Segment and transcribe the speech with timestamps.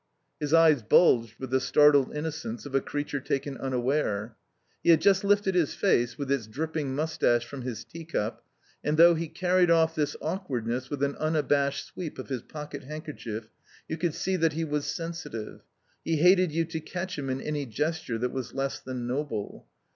[0.39, 4.35] His eyes bulged with the startled innocence of a creature taken unaware.
[4.83, 8.43] He had just lifted his face, with its dripping moustache, from his teacup,
[8.83, 13.51] and though he carried off this awkwardness with an unabashed sweep of his pocket handkerchief,
[13.87, 15.61] you could see that he was sensitive;
[16.03, 19.67] he hated you to catch him in any gesture that was less than noble.